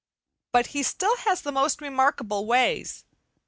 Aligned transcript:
But 0.51 0.65
he 0.73 0.79
has 0.81 1.41
the 1.43 1.51
most 1.51 1.79
remarkable 1.79 2.47
ways. 2.47 3.03